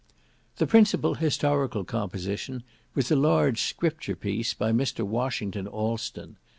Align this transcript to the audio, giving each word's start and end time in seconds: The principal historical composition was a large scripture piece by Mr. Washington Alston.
The 0.57 0.65
principal 0.65 1.13
historical 1.13 1.83
composition 1.83 2.63
was 2.95 3.11
a 3.11 3.15
large 3.15 3.61
scripture 3.61 4.15
piece 4.15 4.51
by 4.51 4.71
Mr. 4.71 5.03
Washington 5.05 5.67
Alston. 5.67 6.37